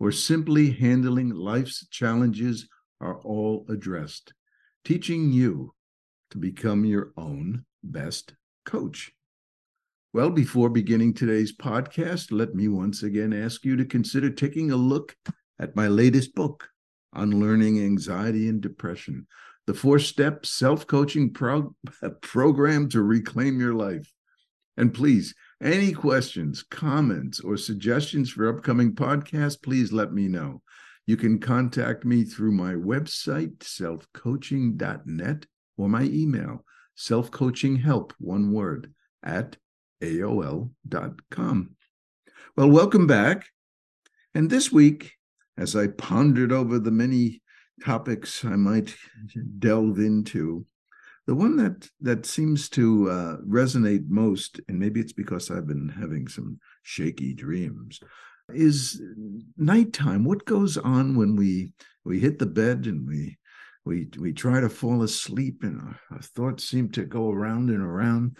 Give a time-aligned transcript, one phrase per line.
[0.00, 2.68] or simply handling life's challenges
[3.00, 4.32] are all addressed,
[4.84, 5.74] teaching you
[6.30, 8.34] to become your own best
[8.64, 9.12] coach.
[10.12, 14.76] Well, before beginning today's podcast, let me once again ask you to consider taking a
[14.76, 15.14] look
[15.58, 16.68] at my latest book,
[17.14, 19.26] Unlearning Anxiety and Depression,
[19.66, 21.74] the four step self coaching prog-
[22.22, 24.10] program to reclaim your life.
[24.76, 30.62] And please, any questions, comments, or suggestions for upcoming podcasts, please let me know.
[31.06, 36.64] You can contact me through my website, selfcoaching.net, or my email,
[36.96, 38.92] selfcoachinghelp, one word,
[39.22, 39.56] at
[40.02, 41.70] AOL.com.
[42.56, 43.46] Well, welcome back.
[44.34, 45.12] And this week,
[45.56, 47.42] as I pondered over the many
[47.84, 48.94] topics I might
[49.58, 50.66] delve into,
[51.28, 55.90] the one that that seems to uh, resonate most, and maybe it's because I've been
[55.90, 58.00] having some shaky dreams,
[58.48, 59.02] is
[59.58, 60.24] nighttime.
[60.24, 63.36] What goes on when we we hit the bed and we
[63.84, 67.82] we we try to fall asleep, and our, our thoughts seem to go around and
[67.82, 68.38] around.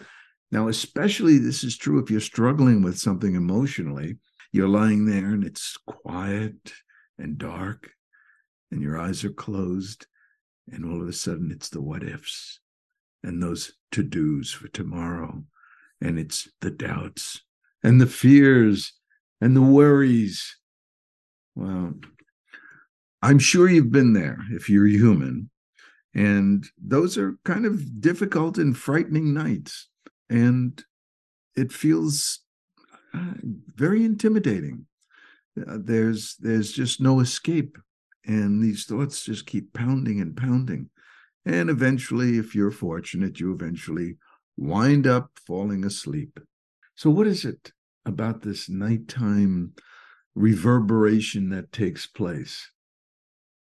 [0.51, 4.17] Now, especially this is true if you're struggling with something emotionally.
[4.51, 6.73] You're lying there and it's quiet
[7.19, 7.91] and dark,
[8.71, 10.07] and your eyes are closed,
[10.71, 12.59] and all of a sudden it's the what ifs
[13.23, 15.43] and those to dos for tomorrow.
[16.01, 17.41] And it's the doubts
[17.83, 18.93] and the fears
[19.41, 20.57] and the worries.
[21.55, 21.93] Well,
[23.21, 25.49] I'm sure you've been there if you're human.
[26.15, 29.89] And those are kind of difficult and frightening nights.
[30.29, 30.81] And
[31.55, 32.39] it feels
[33.13, 33.33] uh,
[33.75, 34.85] very intimidating.
[35.59, 37.77] Uh, there's there's just no escape
[38.25, 40.89] and these thoughts just keep pounding and pounding
[41.45, 44.17] and eventually, if you're fortunate, you eventually
[44.57, 46.39] wind up falling asleep.
[46.95, 47.71] So, what is it
[48.05, 49.73] about this nighttime
[50.35, 52.71] reverberation that takes place?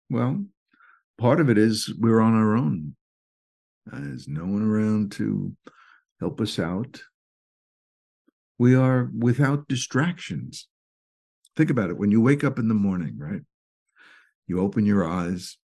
[0.10, 0.46] Well,
[1.18, 2.96] part of it is we're on our own.
[3.86, 5.54] There's no one around to
[6.20, 7.02] help us out.
[8.58, 10.68] We are without distractions.
[11.56, 13.42] Think about it when you wake up in the morning, right?
[14.48, 15.58] You open your eyes,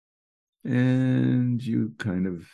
[0.65, 2.47] and you kind of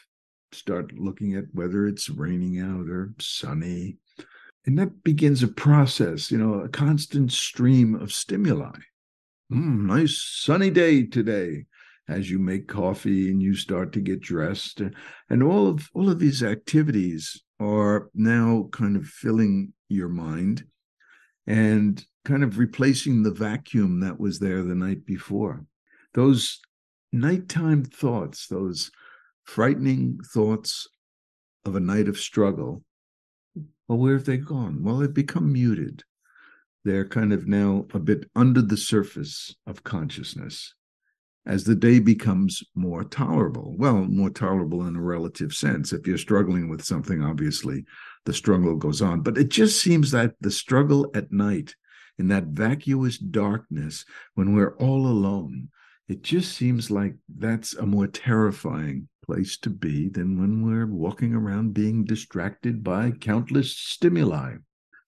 [0.53, 3.97] start looking at whether it's raining out or sunny.
[4.65, 8.79] And that begins a process, you know, a constant stream of stimuli.
[9.53, 11.67] Mm, nice sunny day today
[12.09, 14.81] as you make coffee and you start to get dressed
[15.31, 20.65] and all of all of these activities are now kind of filling your mind
[21.47, 25.65] and kind of replacing the vacuum that was there the night before
[26.15, 26.61] those
[27.13, 28.91] nighttime thoughts, those
[29.45, 30.89] frightening thoughts
[31.65, 32.83] of a night of struggle,
[33.89, 34.83] well, where have they gone?
[34.83, 36.03] Well, they've become muted.
[36.85, 40.75] They're kind of now a bit under the surface of consciousness
[41.47, 43.75] as the day becomes more tolerable.
[43.79, 45.93] Well, more tolerable in a relative sense.
[45.93, 47.85] If you're struggling with something, obviously
[48.25, 49.21] the struggle goes on.
[49.21, 51.75] But it just seems that the struggle at night,
[52.19, 55.69] in that vacuous darkness, when we're all alone,
[56.09, 61.35] it just seems like that's a more terrifying place to be than when we're walking
[61.35, 64.55] around being distracted by countless stimuli.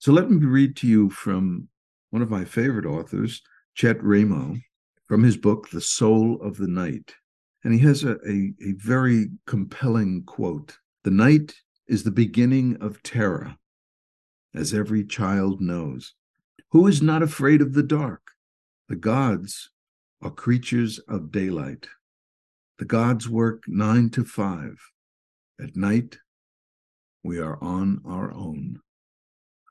[0.00, 1.68] So let me read to you from
[2.10, 3.42] one of my favorite authors,
[3.74, 4.60] Chet Raymo,
[5.06, 7.14] from his book, The Soul of the Night.
[7.62, 11.54] And he has a, a, a very compelling quote The night
[11.86, 13.56] is the beginning of terror,
[14.54, 16.14] as every child knows.
[16.70, 18.22] Who is not afraid of the dark?
[18.88, 19.70] The gods
[20.22, 21.86] are creatures of daylight.
[22.78, 24.78] The gods work nine to five.
[25.60, 26.18] At night,
[27.24, 28.80] we are on our own.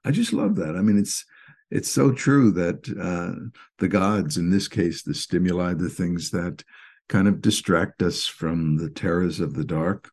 [0.04, 0.76] I just love that.
[0.76, 1.26] I mean, it's
[1.70, 3.50] it's so true that uh,
[3.80, 6.64] the gods, in this case, the stimuli, the things that
[7.10, 10.10] kind of distract us from the terrors of the dark.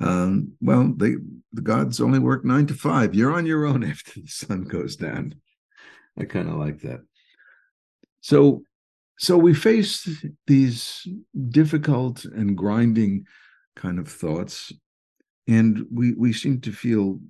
[0.00, 1.16] Um, well, they
[1.52, 3.14] the gods only work nine to five.
[3.14, 5.34] You're on your own after the sun goes down.
[6.18, 7.00] I kind of like that.
[8.20, 8.62] So
[9.18, 10.08] so we face
[10.46, 11.06] these
[11.50, 13.24] difficult and grinding
[13.74, 14.72] kind of thoughts,
[15.46, 17.20] and we we seem to feel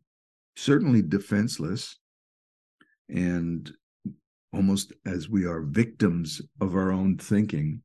[0.57, 1.97] certainly defenseless
[3.09, 3.73] and
[4.53, 7.83] almost as we are victims of our own thinking.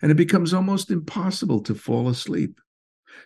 [0.00, 2.60] And it becomes almost impossible to fall asleep.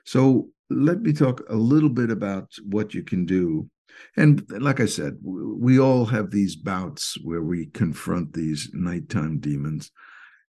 [0.05, 3.70] So, let me talk a little bit about what you can do.
[4.17, 9.91] And like I said, we all have these bouts where we confront these nighttime demons,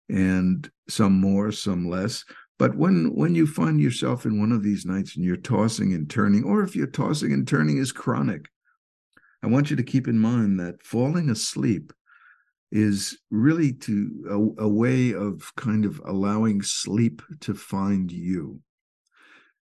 [0.10, 2.25] and some more, some less.
[2.60, 6.10] But when when you find yourself in one of these nights and you're tossing and
[6.10, 8.48] turning, or if your tossing and turning is chronic,
[9.42, 11.92] I want you to keep in mind that falling asleep
[12.72, 18.60] is really to a, a way of kind of allowing sleep to find you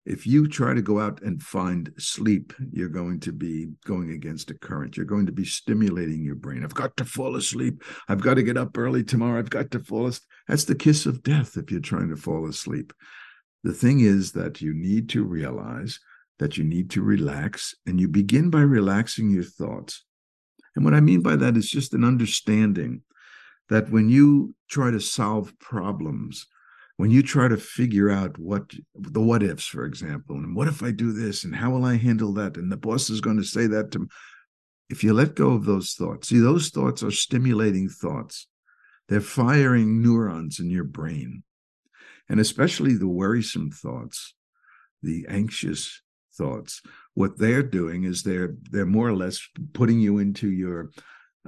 [0.05, 4.49] if you try to go out and find sleep, you're going to be going against
[4.49, 4.97] a current.
[4.97, 6.63] You're going to be stimulating your brain.
[6.63, 7.83] I've got to fall asleep.
[8.07, 9.37] I've got to get up early tomorrow.
[9.37, 10.27] I've got to fall asleep.
[10.47, 12.93] That's the kiss of death if you're trying to fall asleep.
[13.63, 15.99] The thing is that you need to realize
[16.39, 20.03] that you need to relax, and you begin by relaxing your thoughts.
[20.75, 23.03] And what I mean by that is just an understanding
[23.69, 26.47] that when you try to solve problems,
[27.01, 30.83] when you try to figure out what the what ifs, for example, and what if
[30.83, 32.57] I do this and how will I handle that?
[32.57, 34.05] And the boss is going to say that to me.
[34.87, 38.45] If you let go of those thoughts, see, those thoughts are stimulating thoughts.
[39.09, 41.41] They're firing neurons in your brain.
[42.29, 44.35] And especially the worrisome thoughts,
[45.01, 46.03] the anxious
[46.35, 46.83] thoughts,
[47.15, 49.41] what they're doing is they're they're more or less
[49.73, 50.91] putting you into your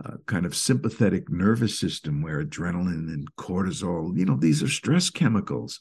[0.04, 5.10] uh, kind of sympathetic nervous system where adrenaline and cortisol, you know, these are stress
[5.10, 5.80] chemicals.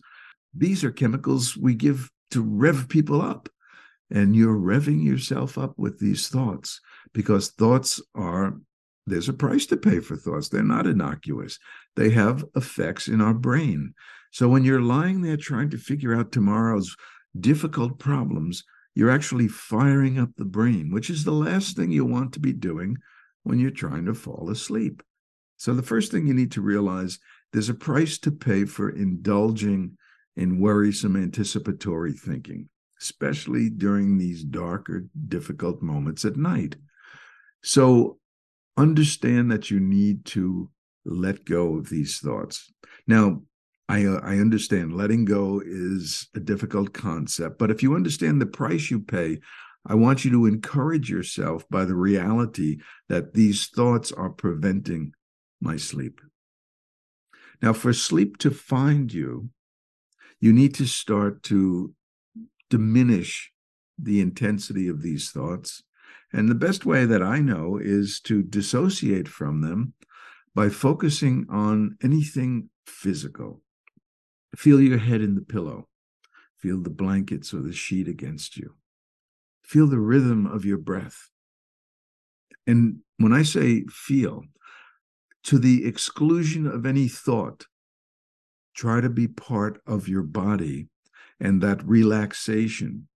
[0.54, 3.48] These are chemicals we give to rev people up.
[4.10, 6.80] And you're revving yourself up with these thoughts
[7.14, 8.58] because thoughts are,
[9.06, 10.50] there's a price to pay for thoughts.
[10.50, 11.58] They're not innocuous,
[11.96, 13.94] they have effects in our brain.
[14.30, 16.94] So when you're lying there trying to figure out tomorrow's
[17.38, 22.34] difficult problems, you're actually firing up the brain, which is the last thing you want
[22.34, 22.98] to be doing
[23.42, 25.02] when you're trying to fall asleep.
[25.56, 27.18] So, the first thing you need to realize
[27.52, 29.96] there's a price to pay for indulging
[30.36, 32.68] in worrisome anticipatory thinking,
[33.00, 36.76] especially during these darker, difficult moments at night.
[37.62, 38.18] So,
[38.76, 40.70] understand that you need to
[41.04, 42.72] let go of these thoughts.
[43.06, 43.42] Now,
[43.88, 48.46] I, uh, I understand letting go is a difficult concept, but if you understand the
[48.46, 49.40] price you pay
[49.84, 55.12] I want you to encourage yourself by the reality that these thoughts are preventing
[55.60, 56.20] my sleep.
[57.60, 59.50] Now, for sleep to find you,
[60.40, 61.94] you need to start to
[62.70, 63.52] diminish
[63.98, 65.82] the intensity of these thoughts.
[66.32, 69.94] And the best way that I know is to dissociate from them
[70.54, 73.62] by focusing on anything physical.
[74.56, 75.88] Feel your head in the pillow,
[76.58, 78.74] feel the blankets or the sheet against you.
[79.72, 81.30] Feel the rhythm of your breath.
[82.66, 84.42] And when I say feel,
[85.44, 87.64] to the exclusion of any thought,
[88.76, 90.88] try to be part of your body
[91.40, 93.08] and that relaxation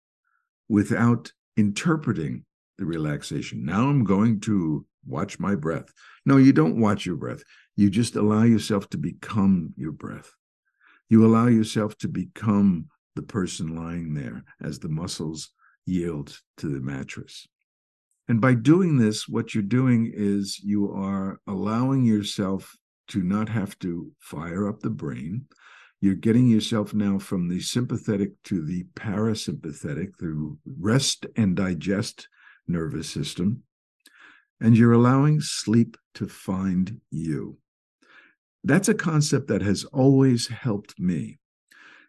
[0.68, 2.44] without interpreting
[2.78, 3.64] the relaxation.
[3.64, 5.92] Now I'm going to watch my breath.
[6.24, 7.42] No, you don't watch your breath.
[7.74, 10.30] You just allow yourself to become your breath.
[11.08, 15.50] You allow yourself to become the person lying there as the muscles
[15.86, 17.46] yield to the mattress.
[18.28, 22.76] And by doing this, what you're doing is you are allowing yourself
[23.08, 25.46] to not have to fire up the brain.
[26.00, 32.28] You're getting yourself now from the sympathetic to the parasympathetic, the rest and digest
[32.66, 33.62] nervous system.
[34.60, 37.58] And you're allowing sleep to find you.
[38.62, 41.38] That's a concept that has always helped me.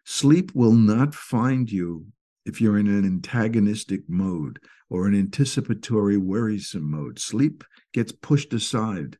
[0.04, 2.06] Sleep will not find you
[2.46, 7.18] if you're in an antagonistic mode or an anticipatory worrisome mode.
[7.18, 9.18] Sleep gets pushed aside.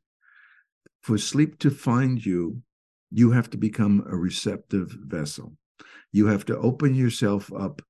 [1.01, 2.61] For sleep to find you,
[3.11, 5.53] you have to become a receptive vessel.
[6.11, 7.81] You have to open yourself up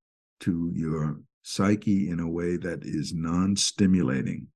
[0.42, 4.48] to your psyche in a way that is non stimulating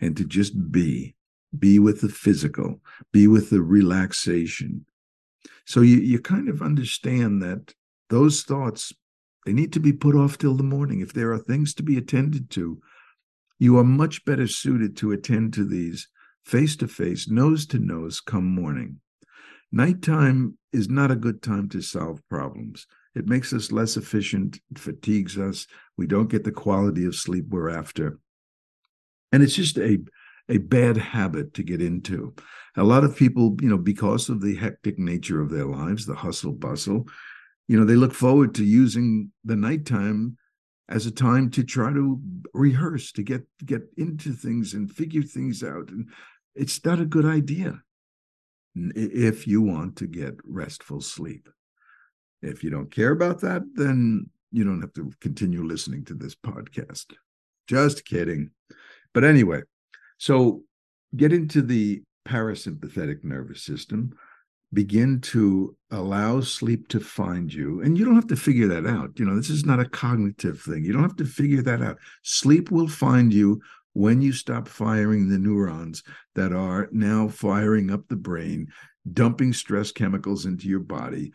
[0.00, 1.14] and to just be,
[1.58, 2.80] be with the physical,
[3.12, 4.86] be with the relaxation.
[5.66, 7.74] So you, you kind of understand that
[8.08, 8.92] those thoughts
[9.44, 11.00] they need to be put off till the morning.
[11.00, 12.80] If there are things to be attended to,
[13.58, 16.08] you are much better suited to attend to these
[16.44, 19.00] face to face, nose to nose, come morning.
[19.70, 22.86] Nighttime is not a good time to solve problems.
[23.14, 25.66] It makes us less efficient, it fatigues us.
[25.96, 28.18] We don't get the quality of sleep we're after.
[29.30, 29.98] And it's just a,
[30.48, 32.34] a bad habit to get into.
[32.76, 36.14] A lot of people, you know, because of the hectic nature of their lives, the
[36.14, 37.06] hustle bustle,
[37.68, 40.36] you know they look forward to using the nighttime
[40.88, 42.20] as a time to try to
[42.52, 46.08] rehearse to get get into things and figure things out and
[46.54, 47.80] it's not a good idea
[48.74, 51.48] if you want to get restful sleep.
[52.40, 56.34] If you don't care about that, then you don't have to continue listening to this
[56.34, 57.06] podcast.
[57.68, 58.50] Just kidding.
[59.14, 59.62] But anyway,
[60.18, 60.62] so
[61.14, 64.14] get into the parasympathetic nervous system,
[64.72, 67.82] begin to allow sleep to find you.
[67.82, 69.18] And you don't have to figure that out.
[69.18, 70.84] You know, this is not a cognitive thing.
[70.84, 71.98] You don't have to figure that out.
[72.22, 73.60] Sleep will find you
[73.92, 76.02] when you stop firing the neurons
[76.34, 78.68] that are now firing up the brain,
[79.12, 81.32] dumping stress chemicals into your body.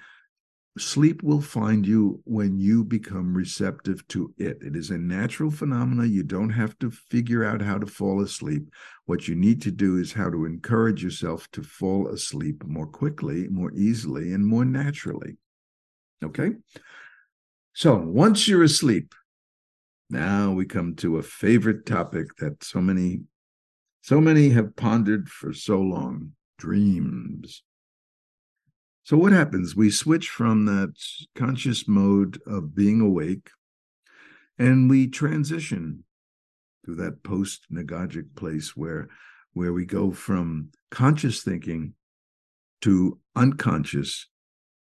[0.78, 4.58] Sleep will find you when you become receptive to it.
[4.62, 6.12] It is a natural phenomenon.
[6.12, 8.70] You don't have to figure out how to fall asleep.
[9.06, 13.48] What you need to do is how to encourage yourself to fall asleep more quickly,
[13.50, 15.38] more easily, and more naturally.
[16.24, 16.52] Okay?
[17.74, 19.14] So once you're asleep,
[20.10, 23.22] now we come to a favorite topic that so many
[24.02, 27.64] so many have pondered for so long dreams
[29.08, 30.94] so what happens we switch from that
[31.34, 33.50] conscious mode of being awake
[34.60, 36.04] and we transition
[36.86, 39.08] to that post nagogic place where
[39.54, 41.94] where we go from conscious thinking
[42.82, 44.28] to unconscious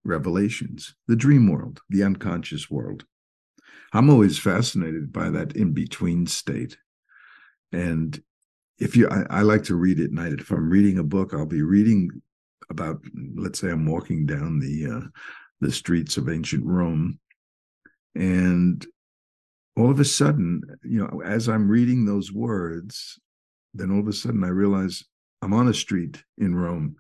[0.04, 3.06] revelations the dream world the unconscious world
[3.94, 6.78] I'm always fascinated by that in between state.
[7.72, 8.22] And
[8.78, 10.34] if you, I, I, like to read at night.
[10.34, 12.22] If I'm reading a book, I'll be reading
[12.72, 13.02] about,
[13.36, 15.08] let's say, I'm walking down the uh,
[15.60, 17.20] the streets of ancient Rome,
[18.16, 18.86] and
[19.78, 23.20] all of a sudden, you know, as I'm reading those words,
[23.74, 25.04] then all of a sudden I realize
[25.42, 26.96] I'm on a street in Rome.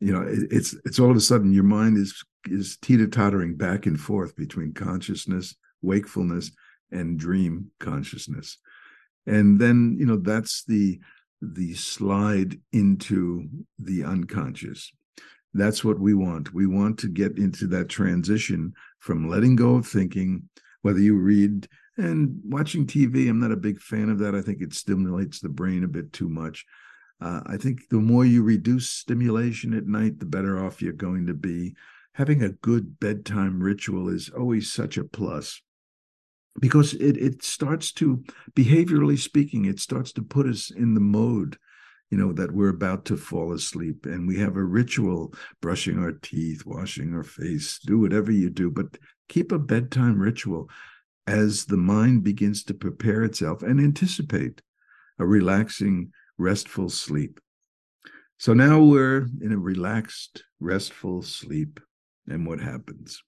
[0.00, 3.56] You know, it, it's it's all of a sudden your mind is is teeter tottering
[3.56, 6.52] back and forth between consciousness wakefulness
[6.92, 8.58] and dream consciousness
[9.26, 10.98] and then you know that's the
[11.42, 14.92] the slide into the unconscious
[15.56, 16.54] that's what we want.
[16.54, 20.48] We want to get into that transition from letting go of thinking
[20.82, 24.34] whether you read and watching tv i'm not a big fan of that.
[24.34, 26.64] I think it stimulates the brain a bit too much.
[27.20, 31.26] Uh, i think the more you reduce stimulation at night the better off you're going
[31.26, 31.74] to be.
[32.12, 35.60] Having a good bedtime ritual is always such a plus
[36.60, 41.58] because it it starts to behaviorally speaking it starts to put us in the mode
[42.10, 46.12] you know that we're about to fall asleep and we have a ritual brushing our
[46.12, 48.96] teeth washing our face do whatever you do but
[49.28, 50.68] keep a bedtime ritual
[51.26, 54.62] as the mind begins to prepare itself and anticipate
[55.18, 57.40] a relaxing restful sleep.
[58.38, 61.80] So now we're in a relaxed restful sleep
[62.28, 63.22] and what happens?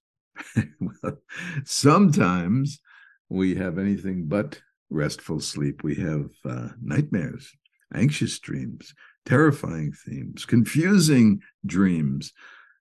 [0.79, 1.17] Well
[1.65, 2.79] sometimes
[3.27, 5.83] we have anything but restful sleep.
[5.83, 7.51] We have uh, nightmares,
[7.93, 8.93] anxious dreams,
[9.25, 12.33] terrifying themes, confusing dreams.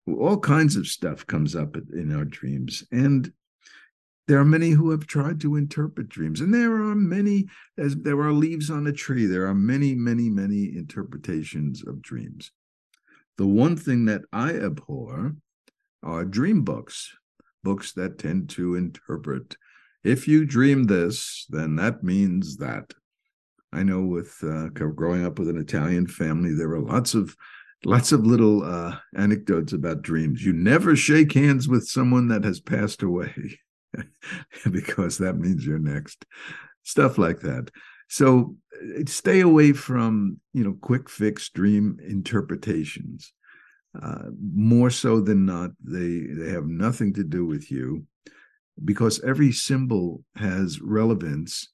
[0.06, 2.84] All kinds of stuff comes up in our dreams.
[2.90, 3.32] And
[4.26, 6.40] there are many who have tried to interpret dreams.
[6.40, 7.46] And there are many,
[7.76, 12.52] as there are leaves on a tree, there are many, many, many interpretations of dreams.
[13.36, 15.34] The one thing that I abhor
[16.02, 17.14] are dream books,
[17.62, 19.56] books that tend to interpret
[20.04, 22.94] if you dream this, then that means that.
[23.72, 27.36] I know with uh, growing up with an Italian family, there were lots of
[27.84, 30.44] lots of little uh, anecdotes about dreams.
[30.44, 33.58] You never shake hands with someone that has passed away
[34.70, 36.24] because that means you're next.
[36.82, 37.70] Stuff like that.
[38.08, 43.32] So uh, stay away from you know quick fix dream interpretations.
[44.00, 48.06] Uh, more so than not, they they have nothing to do with you
[48.84, 51.68] because every symbol has relevance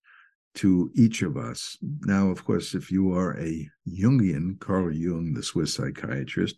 [0.54, 1.76] to each of us.
[2.02, 6.56] Now, of course, if you are a Jungian, Carl Jung, the Swiss psychiatrist,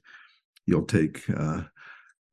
[0.66, 1.62] you'll take uh,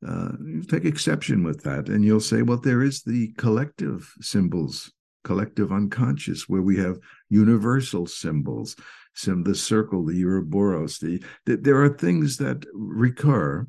[0.06, 4.92] uh, you'll take exception with that, and you'll say, well, there is the collective symbols,
[5.24, 8.76] collective unconscious, where we have universal symbols,
[9.14, 11.00] some the circle, the Ouroboros.
[11.00, 13.66] The, the there are things that recur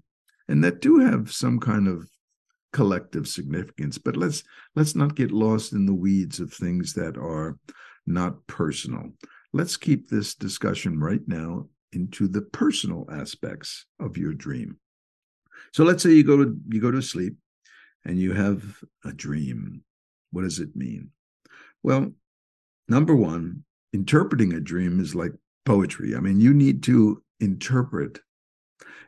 [0.48, 2.08] and that do have some kind of
[2.72, 4.42] collective significance but let's
[4.74, 7.56] let's not get lost in the weeds of things that are
[8.06, 9.10] not personal.
[9.52, 14.78] Let's keep this discussion right now into the personal aspects of your dream.
[15.72, 17.36] So let's say you go to you go to sleep
[18.04, 19.82] and you have a dream.
[20.32, 21.10] What does it mean?
[21.82, 22.12] Well
[22.88, 25.32] number one interpreting a dream is like
[25.64, 26.16] poetry.
[26.16, 28.20] I mean you need to interpret.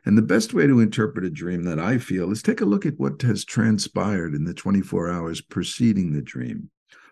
[0.05, 2.85] And the best way to interpret a dream that I feel is take a look
[2.85, 6.69] at what has transpired in the 24 hours preceding the dream.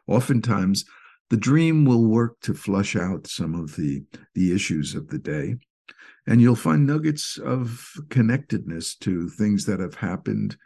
[0.08, 0.86] Oftentimes,
[1.30, 4.04] the dream will work to flush out some of the,
[4.36, 5.56] the issues of the day.
[6.28, 10.58] and you'll find nuggets of connectedness to things that have happened,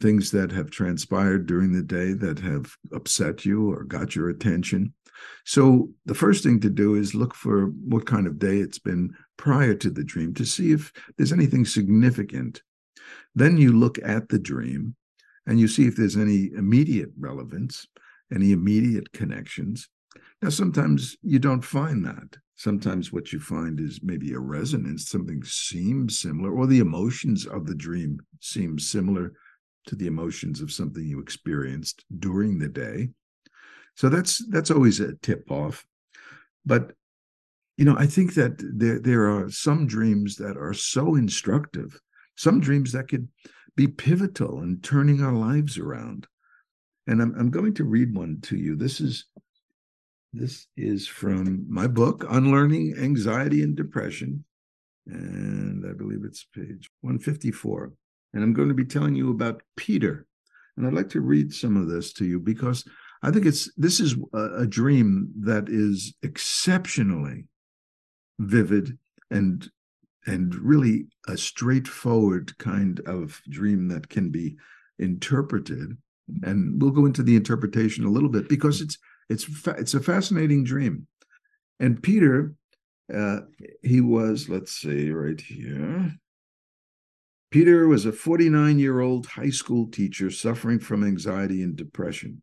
[0.00, 4.92] things that have transpired during the day that have upset you or got your attention.
[5.44, 9.14] So, the first thing to do is look for what kind of day it's been
[9.36, 12.62] prior to the dream to see if there's anything significant.
[13.34, 14.96] Then you look at the dream
[15.46, 17.86] and you see if there's any immediate relevance,
[18.34, 19.88] any immediate connections.
[20.40, 22.36] Now, sometimes you don't find that.
[22.54, 27.66] Sometimes what you find is maybe a resonance, something seems similar, or the emotions of
[27.66, 29.32] the dream seem similar
[29.86, 33.08] to the emotions of something you experienced during the day.
[33.96, 35.84] So that's that's always a tip off.
[36.64, 36.92] But
[37.76, 42.00] you know, I think that there there are some dreams that are so instructive,
[42.36, 43.28] some dreams that could
[43.76, 46.26] be pivotal in turning our lives around.
[47.06, 48.76] And I'm I'm going to read one to you.
[48.76, 49.26] This is
[50.32, 54.44] this is from my book, Unlearning Anxiety and Depression.
[55.06, 57.92] And I believe it's page 154.
[58.32, 60.26] And I'm going to be telling you about Peter.
[60.76, 62.84] And I'd like to read some of this to you because
[63.22, 67.44] I think it's this is a, a dream that is exceptionally
[68.38, 68.98] vivid
[69.30, 69.70] and
[70.26, 74.56] and really a straightforward kind of dream that can be
[74.98, 75.96] interpreted
[76.42, 78.98] and we'll go into the interpretation a little bit because it's
[79.32, 81.06] it's fa- it's a fascinating dream.
[81.80, 82.54] And peter
[83.12, 83.40] uh,
[83.82, 86.14] he was let's see right here.
[87.50, 92.42] Peter was a 49 year old high school teacher suffering from anxiety and depression.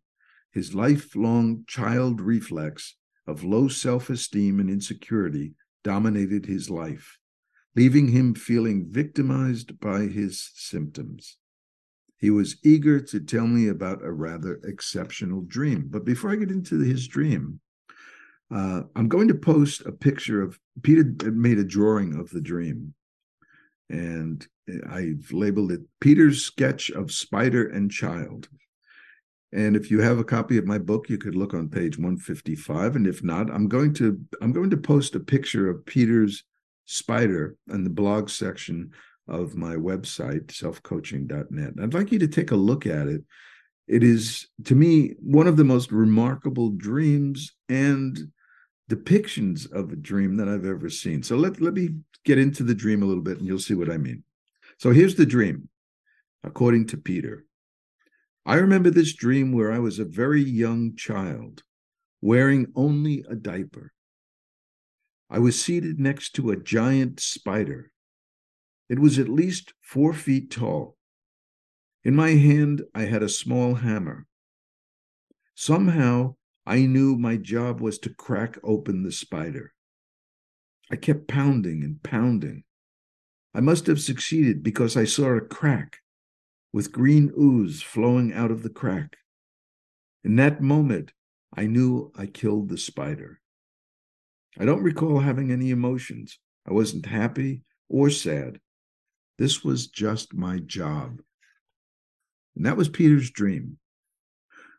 [0.52, 5.54] His lifelong child reflex of low self-esteem and insecurity
[5.84, 7.20] dominated his life
[7.76, 11.38] leaving him feeling victimized by his symptoms
[12.20, 15.88] he was eager to tell me about a rather exceptional dream.
[15.90, 17.62] But before I get into his dream,
[18.54, 22.94] uh, I'm going to post a picture of Peter made a drawing of the dream.
[23.90, 24.46] And
[24.90, 28.50] I've labeled it Peter's Sketch of Spider and Child.
[29.52, 32.96] And if you have a copy of my book, you could look on page 155.
[32.98, 36.44] And if not, I'm going to I'm going to post a picture of Peter's
[36.86, 38.92] spider in the blog section
[39.30, 41.74] of my website, selfcoaching.net.
[41.82, 43.24] I'd like you to take a look at it.
[43.88, 48.32] It is, to me, one of the most remarkable dreams and
[48.90, 51.24] depictions of a dream that I've ever seen.
[51.24, 51.90] So let, let me
[52.26, 54.24] get into the dream a little bit and you'll see what I mean.
[54.78, 55.70] So here's the dream,
[56.44, 57.46] according to Peter.
[58.46, 61.64] I remember this dream where I was a very young child,
[62.22, 63.94] wearing only a diaper.
[65.30, 67.92] I was seated next to a giant spider
[68.90, 70.98] it was at least four feet tall.
[72.04, 74.26] In my hand, I had a small hammer.
[75.54, 79.74] Somehow, I knew my job was to crack open the spider.
[80.92, 82.64] I kept pounding and pounding.
[83.54, 85.98] I must have succeeded because I saw a crack
[86.72, 89.18] with green ooze flowing out of the crack.
[90.24, 91.14] In that moment,
[91.56, 93.42] I knew I killed the spider.
[94.60, 96.40] I don't recall having any emotions.
[96.68, 98.60] I wasn't happy or sad.
[99.40, 101.22] This was just my job.
[102.58, 103.78] And that was Peter's dream.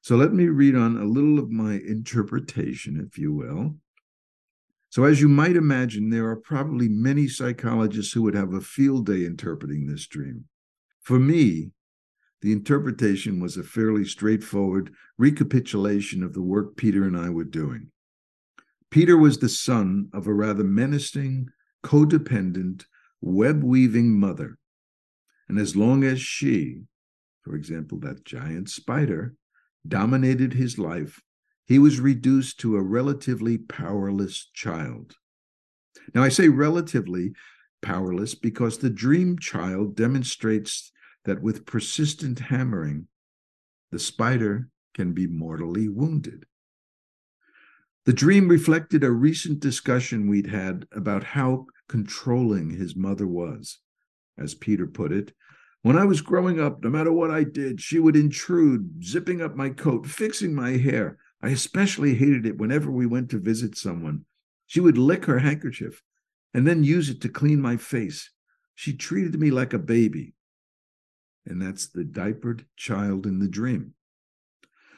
[0.02, 3.76] So let me read on a little of my interpretation, if you will.
[4.90, 9.06] So, as you might imagine, there are probably many psychologists who would have a field
[9.06, 10.46] day interpreting this dream.
[11.00, 11.70] For me,
[12.42, 17.92] the interpretation was a fairly straightforward recapitulation of the work Peter and I were doing.
[18.90, 21.48] Peter was the son of a rather menacing,
[21.84, 22.84] codependent,
[23.20, 24.58] web weaving mother.
[25.48, 26.82] And as long as she,
[27.42, 29.34] for example, that giant spider,
[29.86, 31.20] dominated his life,
[31.66, 35.16] he was reduced to a relatively powerless child.
[36.14, 37.32] Now, I say relatively
[37.82, 40.92] powerless because the dream child demonstrates
[41.24, 43.06] that with persistent hammering,
[43.90, 46.44] the spider can be mortally wounded.
[48.06, 53.78] The dream reflected a recent discussion we'd had about how controlling his mother was.
[54.38, 55.32] As Peter put it,
[55.82, 59.56] when I was growing up, no matter what I did, she would intrude, zipping up
[59.56, 61.18] my coat, fixing my hair.
[61.42, 64.24] I especially hated it whenever we went to visit someone.
[64.68, 66.00] She would lick her handkerchief
[66.54, 68.30] and then use it to clean my face.
[68.76, 70.34] She treated me like a baby.
[71.44, 73.94] And that's the diapered child in the dream.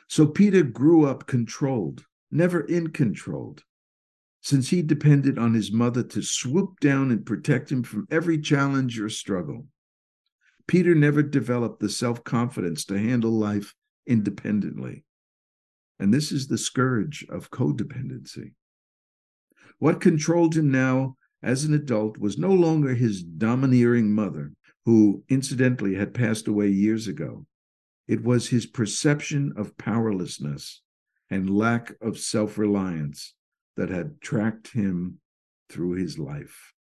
[0.09, 3.63] So Peter grew up controlled, never in controlled
[4.43, 9.01] since he depended on his mother to swoop down and protect him from every challenge
[9.01, 9.67] or struggle.
[10.67, 13.75] Peter never developed the self confidence to handle life
[14.07, 15.05] independently.
[15.99, 18.55] And this is the scourge of codependency.
[19.79, 24.53] What controlled him now as an adult was no longer his domineering mother,
[24.85, 27.47] who incidentally had passed away years ago.
[28.09, 30.83] It was his perception of powerlessness
[31.31, 33.35] and lack of self reliance
[33.77, 35.19] that had tracked him
[35.69, 36.73] through his life.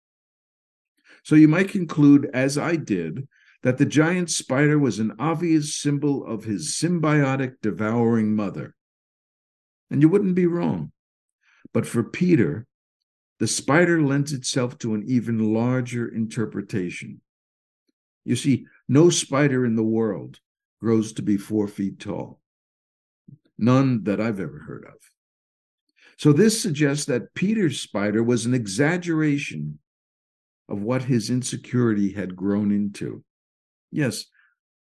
[1.23, 3.27] So you might conclude, as I did,
[3.63, 8.75] that the giant spider was an obvious symbol of his symbiotic devouring mother.
[9.89, 10.91] And you wouldn't be wrong.
[11.73, 12.65] But for Peter,
[13.39, 17.21] the spider lends itself to an even larger interpretation.
[18.25, 20.39] You see, no spider in the world
[20.79, 22.39] grows to be four feet tall.
[23.57, 25.10] None that I've ever heard of.
[26.21, 29.79] So this suggests that Peter's spider was an exaggeration
[30.69, 33.23] of what his insecurity had grown into.
[33.91, 34.25] Yes,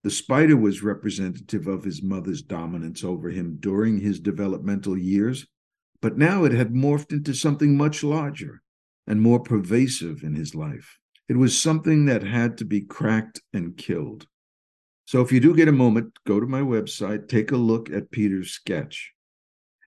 [0.02, 5.46] the spider was representative of his mother's dominance over him during his developmental years,
[6.00, 8.62] but now it had morphed into something much larger
[9.06, 10.96] and more pervasive in his life.
[11.28, 14.26] It was something that had to be cracked and killed.
[15.04, 18.10] So if you do get a moment, go to my website, take a look at
[18.10, 19.12] Peter's sketch.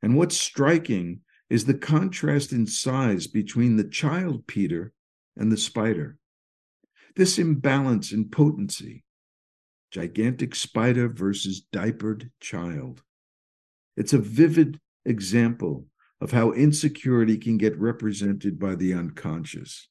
[0.03, 4.93] And what's striking is the contrast in size between the child Peter
[5.35, 6.17] and the spider.
[7.17, 9.03] This imbalance in potency,
[9.91, 13.03] gigantic spider versus diapered child.
[13.97, 15.87] It's a vivid example
[16.21, 19.89] of how insecurity can get represented by the unconscious.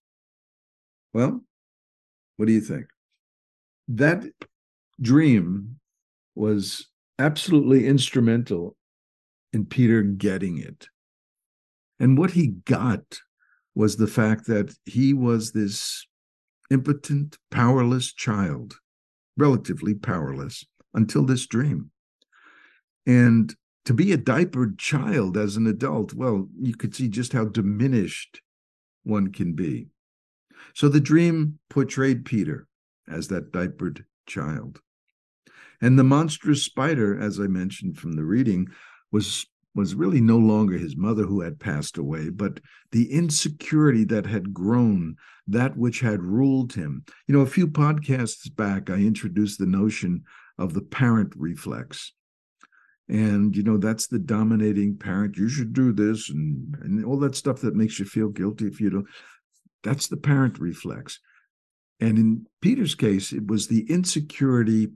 [1.12, 1.44] Well,
[2.38, 2.86] what do you think?
[3.86, 4.24] That
[4.98, 5.78] dream
[6.34, 6.86] was
[7.18, 8.78] absolutely instrumental
[9.52, 10.88] in Peter getting it.
[12.00, 13.20] And what he got
[13.74, 16.06] was the fact that he was this
[16.70, 18.78] impotent, powerless child,
[19.36, 21.90] relatively powerless until this dream.
[23.06, 27.44] And to be a diapered child as an adult, well, you could see just how
[27.44, 28.40] diminished
[29.04, 29.88] one can be.
[30.74, 32.66] So the dream portrayed Peter
[33.08, 34.80] as that diapered child.
[35.80, 38.68] And the monstrous spider, as I mentioned from the reading,
[39.10, 44.26] was was really no longer his mother who had passed away, but the insecurity that
[44.26, 47.04] had grown, that which had ruled him.
[47.28, 50.24] You know, a few podcasts back, I introduced the notion
[50.58, 52.12] of the parent reflex.
[53.08, 55.36] And, you know, that's the dominating parent.
[55.36, 58.80] You should do this and, and all that stuff that makes you feel guilty if
[58.80, 59.06] you don't.
[59.82, 61.18] That's the parent reflex.
[62.00, 64.88] And in Peter's case, it was the insecurity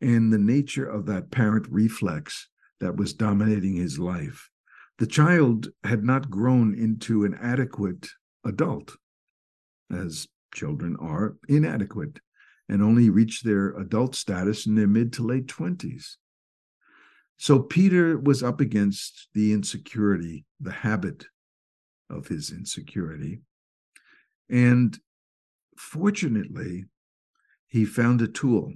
[0.00, 2.49] and the nature of that parent reflex
[2.80, 4.50] that was dominating his life.
[4.98, 8.08] The child had not grown into an adequate
[8.44, 8.96] adult,
[9.92, 12.20] as children are inadequate,
[12.68, 16.16] and only reach their adult status in their mid to late 20s.
[17.36, 21.24] So Peter was up against the insecurity, the habit
[22.10, 23.40] of his insecurity.
[24.50, 24.98] And
[25.78, 26.84] fortunately,
[27.66, 28.74] he found a tool.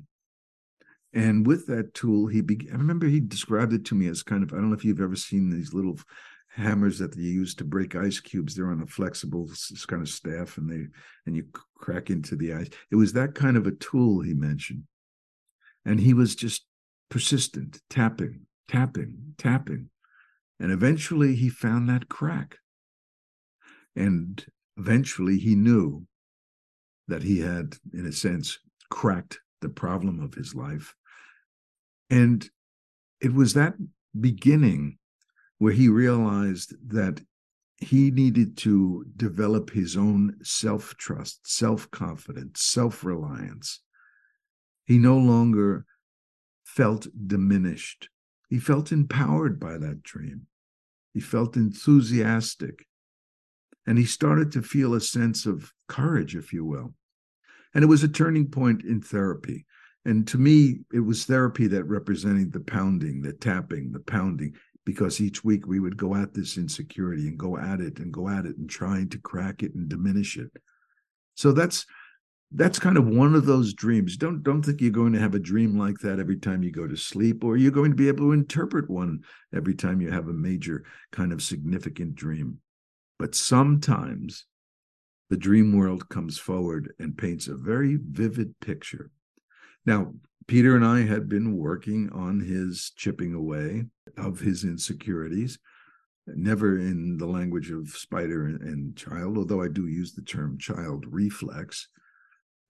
[1.15, 2.43] And with that tool, he.
[2.73, 5.01] I remember he described it to me as kind of, I don't know if you've
[5.01, 5.99] ever seen these little
[6.49, 8.55] hammers that they use to break ice cubes.
[8.55, 9.49] They're on a flexible
[9.87, 10.87] kind of staff and they
[11.27, 11.47] and you
[11.77, 12.69] crack into the ice.
[12.91, 14.85] It was that kind of a tool he mentioned.
[15.85, 16.65] And he was just
[17.11, 19.91] persistent, tapping, tapping, tapping.
[20.59, 22.59] And eventually he found that crack.
[23.95, 24.45] And
[24.77, 26.07] eventually he knew
[27.07, 28.59] that he had, in a sense,
[28.91, 30.95] cracked the problem of his life.
[32.11, 32.49] And
[33.21, 33.75] it was that
[34.19, 34.99] beginning
[35.59, 37.21] where he realized that
[37.77, 43.81] he needed to develop his own self trust, self confidence, self reliance.
[44.85, 45.87] He no longer
[46.65, 48.09] felt diminished.
[48.49, 50.47] He felt empowered by that dream.
[51.13, 52.87] He felt enthusiastic.
[53.87, 56.95] And he started to feel a sense of courage, if you will.
[57.75, 59.67] And it was a turning point in therapy.
[60.05, 65.21] And to me, it was therapy that represented the pounding, the tapping, the pounding, because
[65.21, 68.45] each week we would go at this insecurity and go at it and go at
[68.45, 70.51] it and trying to crack it and diminish it.
[71.37, 71.87] So that's
[72.57, 74.17] that's kind of one of those dreams.
[74.17, 76.87] Don't don't think you're going to have a dream like that every time you go
[76.87, 79.21] to sleep, or you're going to be able to interpret one
[79.55, 82.59] every time you have a major kind of significant dream.
[83.19, 84.47] But sometimes
[85.31, 89.11] the dream world comes forward and paints a very vivid picture.
[89.87, 90.15] Now,
[90.47, 95.59] Peter and I had been working on his chipping away of his insecurities,
[96.27, 101.07] never in the language of spider and child, although I do use the term child
[101.09, 101.89] reflex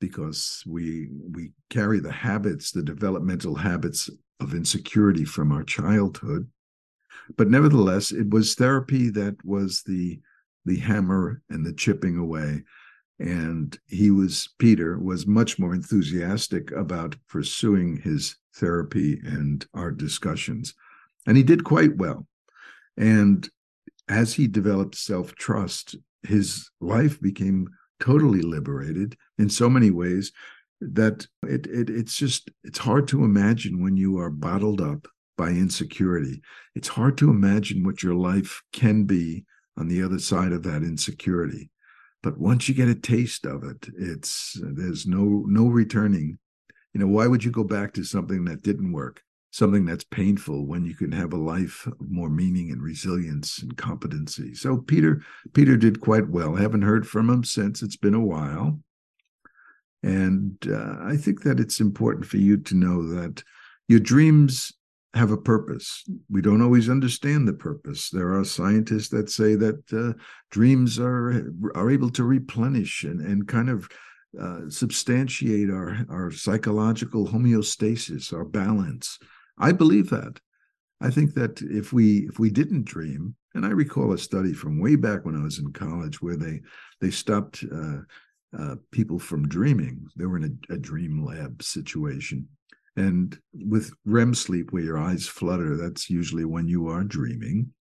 [0.00, 6.48] because we we carry the habits, the developmental habits of insecurity from our childhood.
[7.36, 10.20] But nevertheless, it was therapy that was the
[10.64, 12.64] the hammer and the chipping away.
[13.18, 20.74] And he was Peter was much more enthusiastic about pursuing his therapy and our discussions,
[21.26, 22.26] and he did quite well.
[22.96, 23.48] And
[24.08, 27.68] as he developed self trust, his life became
[28.00, 30.32] totally liberated in so many ways
[30.80, 35.48] that it, it it's just it's hard to imagine when you are bottled up by
[35.48, 36.42] insecurity.
[36.74, 39.44] It's hard to imagine what your life can be
[39.76, 41.70] on the other side of that insecurity.
[42.24, 46.38] But once you get a taste of it, it's there's no no returning.
[46.94, 49.22] You know, why would you go back to something that didn't work?
[49.50, 53.76] Something that's painful when you can have a life of more meaning and resilience and
[53.76, 54.54] competency.
[54.54, 56.56] So Peter Peter did quite well.
[56.56, 57.82] I haven't heard from him since.
[57.82, 58.80] It's been a while.
[60.02, 63.44] And uh, I think that it's important for you to know that
[63.86, 64.72] your dreams
[65.14, 66.04] have a purpose.
[66.28, 68.10] We don't always understand the purpose.
[68.10, 70.18] There are scientists that say that uh,
[70.50, 73.88] dreams are are able to replenish and and kind of
[74.40, 79.18] uh, substantiate our our psychological homeostasis, our balance.
[79.58, 80.40] I believe that.
[81.00, 84.80] I think that if we if we didn't dream, and I recall a study from
[84.80, 86.60] way back when I was in college where they
[87.00, 87.98] they stopped uh,
[88.58, 90.06] uh people from dreaming.
[90.16, 92.48] They were in a, a dream lab situation
[92.96, 97.72] and with REM sleep, where your eyes flutter, that's usually when you are dreaming.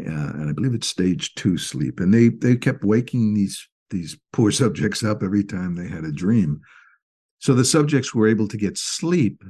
[0.00, 2.00] Uh, and I believe it's stage two sleep.
[2.00, 6.12] And they they kept waking these these poor subjects up every time they had a
[6.12, 6.60] dream.
[7.38, 9.42] So the subjects were able to get sleep,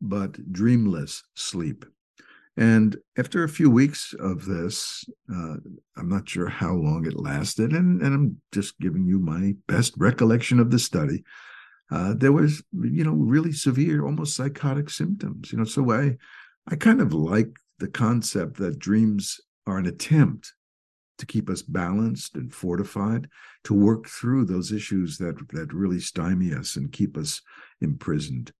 [0.00, 1.84] but dreamless sleep.
[2.56, 5.56] And after a few weeks of this, uh,
[5.96, 9.94] I'm not sure how long it lasted, and, and I'm just giving you my best
[9.96, 11.22] recollection of the study
[11.90, 15.52] uh, there was, you know, really severe, almost psychotic symptoms.
[15.52, 16.16] You know, so I,
[16.66, 20.52] I kind of like the concept that dreams are an attempt
[21.18, 23.28] to keep us balanced and fortified
[23.64, 27.40] to work through those issues that that really stymie us and keep us
[27.80, 28.52] imprisoned.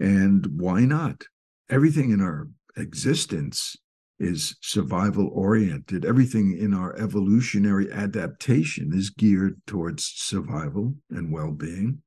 [0.00, 1.24] And why not?
[1.70, 3.76] Everything in our existence
[4.18, 6.04] is survival oriented.
[6.04, 12.02] Everything in our evolutionary adaptation is geared towards survival and well being.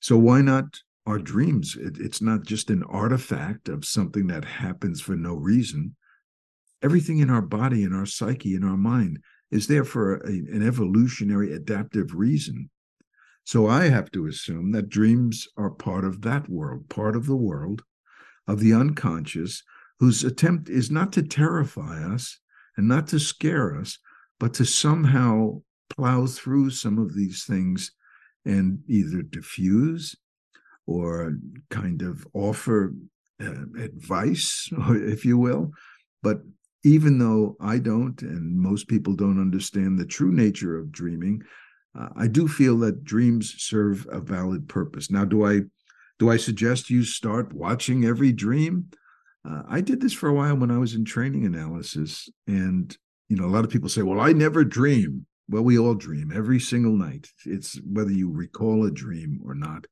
[0.00, 1.76] So why not our dreams?
[1.78, 5.96] It, it's not just an artifact of something that happens for no reason.
[6.82, 10.66] Everything in our body, in our psyche, in our mind is there for a, an
[10.66, 12.70] evolutionary adaptive reason.
[13.44, 17.36] So I have to assume that dreams are part of that world, part of the
[17.36, 17.82] world
[18.46, 19.62] of the unconscious,
[19.98, 22.38] whose attempt is not to terrify us
[22.76, 23.98] and not to scare us,
[24.38, 27.92] but to somehow plow through some of these things
[28.44, 30.16] and either diffuse
[30.86, 31.36] or
[31.70, 32.94] kind of offer
[33.42, 35.72] uh, advice, if you will.
[36.22, 36.42] But
[36.84, 41.42] even though I don't, and most people don't understand the true nature of dreaming,
[41.98, 45.10] uh, I do feel that dreams serve a valid purpose.
[45.10, 45.62] Now, do I
[46.18, 48.90] do I suggest you start watching every dream?
[49.48, 52.96] Uh, I did this for a while when I was in training analysis, and
[53.28, 56.30] you know, a lot of people say, "Well, I never dream." Well, we all dream
[56.32, 57.28] every single night.
[57.44, 59.86] It's whether you recall a dream or not.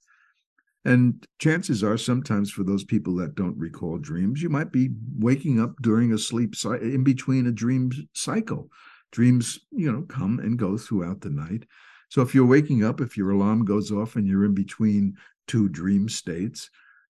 [0.84, 5.60] And chances are, sometimes for those people that don't recall dreams, you might be waking
[5.60, 8.70] up during a sleep in between a dream cycle.
[9.10, 11.64] Dreams, you know, come and go throughout the night.
[12.08, 15.16] So if you're waking up, if your alarm goes off and you're in between
[15.48, 16.70] two dream states,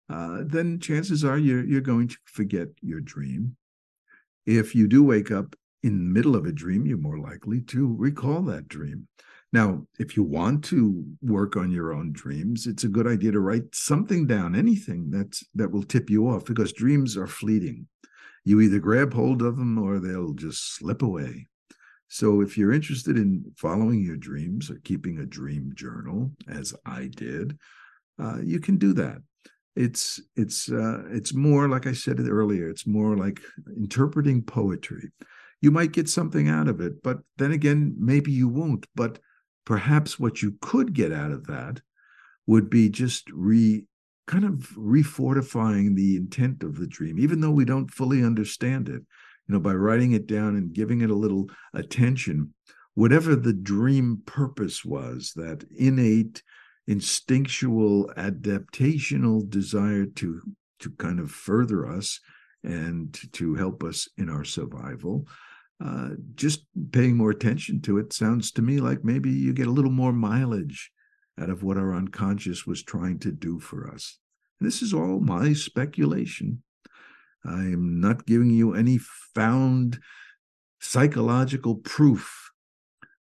[0.07, 3.57] uh, then chances are you're you're going to forget your dream.
[4.45, 7.95] If you do wake up in the middle of a dream, you're more likely to
[7.95, 9.07] recall that dream.
[9.53, 13.39] Now, if you want to work on your own dreams, it's a good idea to
[13.39, 17.87] write something down, anything that's that will tip you off, because dreams are fleeting.
[18.43, 21.47] You either grab hold of them or they'll just slip away.
[22.07, 27.09] So if you're interested in following your dreams or keeping a dream journal, as I
[27.15, 27.57] did,
[28.19, 29.17] uh, you can do that.
[29.75, 32.69] It's it's uh, it's more like I said earlier.
[32.69, 33.39] It's more like
[33.77, 35.11] interpreting poetry
[35.61, 37.01] you might get something out of it.
[37.01, 38.85] But then again, maybe you won't.
[38.95, 39.19] But
[39.65, 41.81] perhaps what you could get out of that
[42.47, 43.85] would be just re
[44.27, 49.03] kind of refortifying the intent of the dream, even though we don't fully understand it.
[49.47, 52.53] You know, by writing it down and giving it a little attention,
[52.95, 56.41] whatever the dream purpose was, that innate,
[56.87, 60.41] instinctual, adaptational desire to
[60.79, 62.19] to kind of further us
[62.63, 65.27] and to help us in our survival
[65.83, 69.71] uh, just paying more attention to it sounds to me like maybe you get a
[69.71, 70.91] little more mileage
[71.39, 74.17] out of what our unconscious was trying to do for us.
[74.61, 76.63] This is all my speculation.
[77.43, 78.99] I am not giving you any
[79.35, 79.99] found
[80.79, 82.51] psychological proof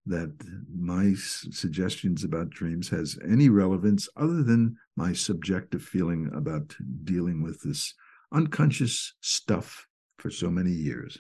[0.05, 0.33] that
[0.71, 7.61] my suggestions about dreams has any relevance other than my subjective feeling about dealing with
[7.63, 7.95] this
[8.31, 9.87] unconscious stuff
[10.19, 11.19] for so many years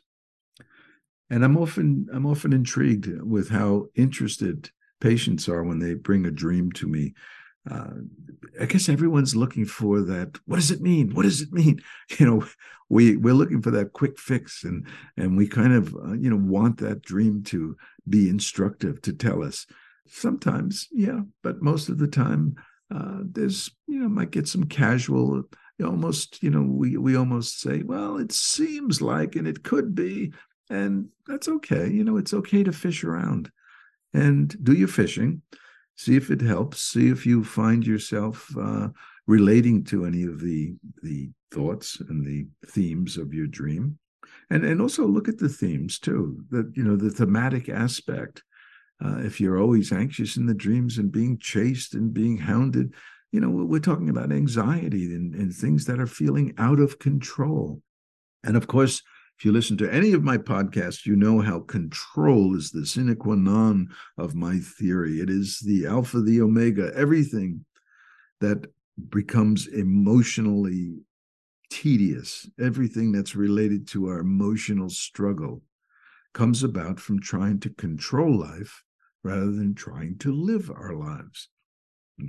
[1.29, 4.69] and i'm often i'm often intrigued with how interested
[5.01, 7.13] patients are when they bring a dream to me
[7.69, 7.91] uh,
[8.59, 10.37] I guess everyone's looking for that.
[10.45, 11.13] What does it mean?
[11.13, 11.81] What does it mean?
[12.19, 12.45] You know,
[12.89, 14.85] we we're looking for that quick fix, and
[15.17, 17.75] and we kind of uh, you know want that dream to
[18.07, 19.65] be instructive to tell us.
[20.07, 22.55] Sometimes, yeah, but most of the time,
[22.93, 25.43] uh, there's you know might get some casual.
[25.83, 30.31] Almost, you know, we we almost say, well, it seems like, and it could be,
[30.73, 31.89] and that's okay.
[31.89, 33.51] You know, it's okay to fish around.
[34.13, 35.41] And do your fishing
[35.95, 38.89] see if it helps see if you find yourself uh,
[39.27, 43.97] relating to any of the the thoughts and the themes of your dream.
[44.49, 48.43] And and also look at the themes too that you know the thematic aspect.
[49.03, 52.93] Uh, if you're always anxious in the dreams and being chased and being hounded
[53.33, 57.81] you know we're talking about anxiety and, and things that are feeling out of control.
[58.43, 59.01] And of course
[59.43, 63.13] if you listen to any of my podcasts, you know how control is the sine
[63.17, 65.19] qua non of my theory.
[65.19, 67.65] It is the alpha, the omega, everything
[68.39, 68.67] that
[69.09, 70.93] becomes emotionally
[71.69, 75.61] tedious, everything that's related to our emotional struggle
[76.33, 78.81] comes about from trying to control life
[79.25, 81.49] rather than trying to live our lives.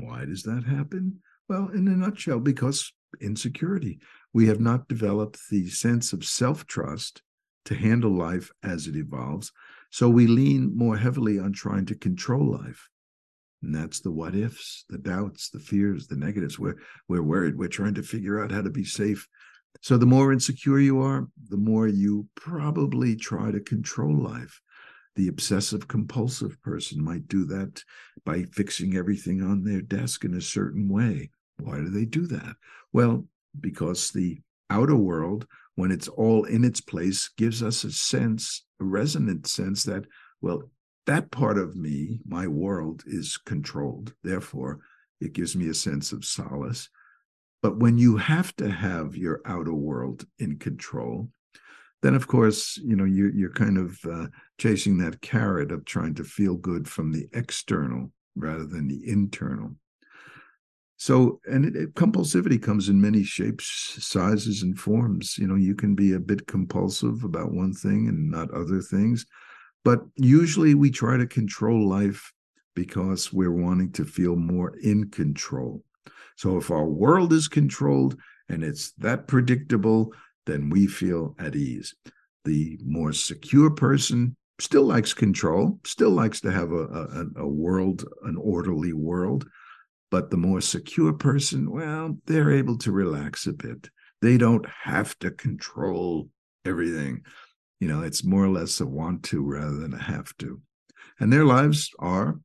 [0.01, 1.21] Why does that happen?
[1.49, 4.01] Well, in a nutshell, because insecurity.
[4.35, 7.23] We have not developed the sense of self trust
[7.65, 9.53] to handle life as it evolves.
[9.91, 12.89] So we lean more heavily on trying to control life.
[13.63, 16.59] And that's the what ifs, the doubts, the fears, the negatives.
[16.59, 16.77] We're,
[17.09, 17.57] we're worried.
[17.57, 19.27] We're trying to figure out how to be safe.
[19.81, 24.61] So the more insecure you are, the more you probably try to control life.
[25.17, 27.83] The obsessive compulsive person might do that
[28.25, 31.31] by fixing everything on their desk in a certain way.
[31.61, 32.57] Why do they do that?
[32.93, 33.27] Well,
[33.61, 34.41] because the
[34.71, 39.85] outer world, when it's all in its place, gives us a sense, a resonant sense
[39.85, 40.05] that,
[40.41, 40.71] well,
[41.07, 44.15] that part of me, my world, is controlled.
[44.23, 44.81] Therefore,
[45.21, 46.89] it gives me a sense of solace.
[47.63, 51.31] But when you have to have your outer world in control,
[52.03, 54.27] then of course, you know, you're, you're kind of uh,
[54.59, 59.77] chasing that carrot of trying to feel good from the external rather than the internal.
[60.97, 65.37] So, and it, it, compulsivity comes in many shapes, sizes, and forms.
[65.37, 69.27] You know, you can be a bit compulsive about one thing and not other things.
[69.85, 72.33] But usually we try to control life
[72.75, 75.83] because we're wanting to feel more in control.
[76.37, 78.17] So, if our world is controlled
[78.49, 80.13] and it's that predictable,
[80.47, 81.95] then we feel at ease.
[82.45, 88.05] The more secure person still likes control, still likes to have a, a, a world,
[88.23, 89.47] an orderly world
[90.11, 93.91] but the more secure person, well, they're able to relax a bit.
[94.23, 96.29] They don't have to control
[96.65, 97.23] everything.
[97.81, 100.61] You know, it's more or less a want to rather than a have to.
[101.19, 102.39] And their lives are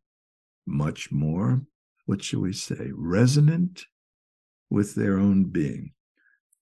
[0.66, 1.62] much more,
[2.06, 3.86] what shall we say, resonant
[4.70, 5.92] with their own being.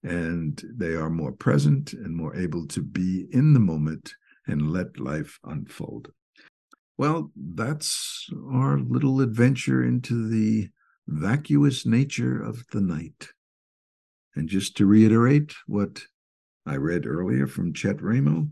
[0.03, 4.13] And they are more present and more able to be in the moment
[4.45, 6.11] and let life unfold.
[6.97, 10.69] Well, that's our little adventure into the
[11.07, 13.29] vacuous nature of the night.
[14.35, 16.03] And just to reiterate what
[16.65, 18.51] I read earlier from Chet Raymo,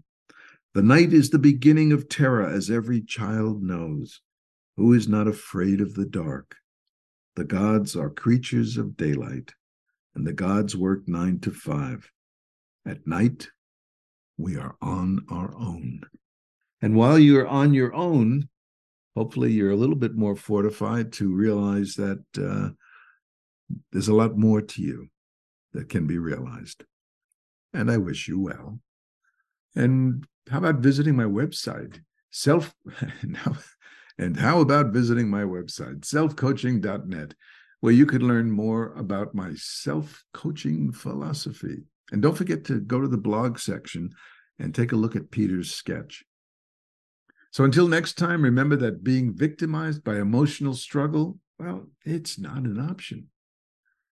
[0.73, 4.21] the night is the beginning of terror, as every child knows.
[4.77, 6.55] Who is not afraid of the dark?
[7.35, 9.53] The gods are creatures of daylight,
[10.15, 12.09] and the gods work nine to five.
[12.85, 13.49] At night,
[14.37, 16.01] we are on our own.
[16.81, 18.49] And while you're on your own,
[19.15, 22.69] hopefully you're a little bit more fortified to realize that uh,
[23.91, 25.07] there's a lot more to you
[25.73, 26.83] that can be realized.
[27.73, 28.79] And I wish you well.
[29.75, 32.01] And how about visiting my website?
[32.31, 32.73] Self
[34.17, 37.33] and how about visiting my website, selfcoaching.net,
[37.81, 41.83] where you can learn more about my self-coaching philosophy.
[42.11, 44.11] And don't forget to go to the blog section
[44.59, 46.23] and take a look at Peter's sketch.
[47.55, 52.77] So until next time, remember that being victimized by emotional struggle, well, it's not an
[52.77, 53.29] option.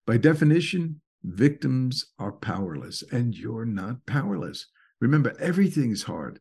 [0.06, 4.68] By definition, victims are powerless, and you're not powerless.
[5.00, 6.38] Remember, everything's hard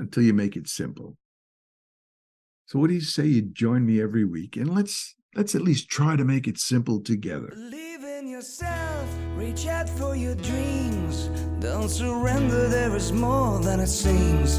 [0.00, 1.16] until you make it simple.
[2.66, 5.88] So what do you say you join me every week and let's let's at least
[5.88, 7.50] try to make it simple together.
[7.50, 11.30] Believe in yourself, reach out for your dreams.
[11.60, 14.58] Don't surrender, there is more than it seems.